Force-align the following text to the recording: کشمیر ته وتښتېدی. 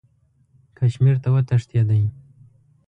کشمیر 0.77 1.15
ته 1.23 1.29
وتښتېدی. 1.33 2.01